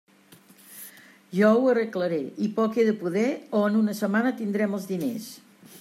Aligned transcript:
Jo 1.39 1.51
ho 1.57 1.69
arreglaré, 1.73 2.19
i 2.47 2.49
poc 2.57 2.81
he 2.81 2.87
de 2.89 2.97
poder 3.05 3.29
o 3.61 3.65
en 3.69 3.79
una 3.83 3.97
setmana 4.03 4.35
tindrem 4.41 4.77
els 4.79 4.89
diners. 4.95 5.29